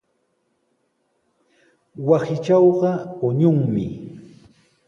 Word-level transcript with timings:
Wasiitrawqa 2.07 2.91
quñunmi. 3.19 3.85